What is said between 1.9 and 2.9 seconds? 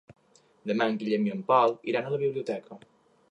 iran a la biblioteca.